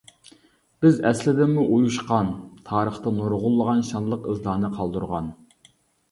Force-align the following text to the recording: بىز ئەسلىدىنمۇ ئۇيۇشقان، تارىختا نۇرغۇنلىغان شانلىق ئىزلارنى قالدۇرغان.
بىز 0.83 0.95
ئەسلىدىنمۇ 1.09 1.65
ئۇيۇشقان، 1.73 2.31
تارىختا 2.69 3.13
نۇرغۇنلىغان 3.17 3.83
شانلىق 3.91 4.25
ئىزلارنى 4.31 4.71
قالدۇرغان. 4.79 5.29